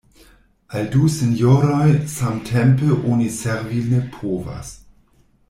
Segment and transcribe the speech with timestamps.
[0.77, 4.75] Al du sinjoroj samtempe oni servi ne povas.